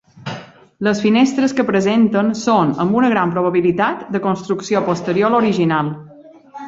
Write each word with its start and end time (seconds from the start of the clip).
Les 0.87 1.01
finestres 1.03 1.51
que 1.59 1.65
presenten 1.67 2.33
són 2.43 2.71
amb 2.85 2.97
una 3.01 3.11
gran 3.13 3.35
probabilitat 3.35 4.01
de 4.17 4.23
construcció 4.25 4.83
posterior 4.89 5.29
a 5.31 5.35
l'original. 5.37 5.93